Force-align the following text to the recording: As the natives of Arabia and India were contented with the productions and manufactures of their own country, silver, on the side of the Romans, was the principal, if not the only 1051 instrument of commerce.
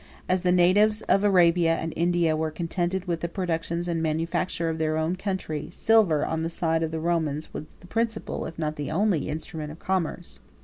As 0.27 0.41
the 0.41 0.51
natives 0.51 1.03
of 1.03 1.23
Arabia 1.23 1.75
and 1.75 1.93
India 1.95 2.35
were 2.35 2.49
contented 2.49 3.05
with 3.05 3.19
the 3.19 3.27
productions 3.27 3.87
and 3.87 4.01
manufactures 4.01 4.71
of 4.71 4.79
their 4.79 4.97
own 4.97 5.15
country, 5.15 5.69
silver, 5.71 6.25
on 6.25 6.41
the 6.41 6.49
side 6.49 6.81
of 6.81 6.89
the 6.89 6.99
Romans, 6.99 7.53
was 7.53 7.65
the 7.81 7.85
principal, 7.85 8.47
if 8.47 8.57
not 8.57 8.77
the 8.77 8.89
only 8.89 9.19
1051 9.19 9.31
instrument 9.31 9.71
of 9.73 9.77
commerce. 9.77 10.39